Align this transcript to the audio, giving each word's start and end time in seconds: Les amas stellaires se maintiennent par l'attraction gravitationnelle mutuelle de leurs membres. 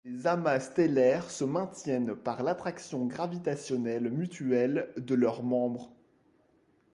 Les 0.03 0.25
amas 0.25 0.59
stellaires 0.59 1.29
se 1.29 1.43
maintiennent 1.43 2.15
par 2.15 2.41
l'attraction 2.41 3.05
gravitationnelle 3.05 4.09
mutuelle 4.09 4.91
de 4.97 5.13
leurs 5.13 5.43
membres. 5.43 5.91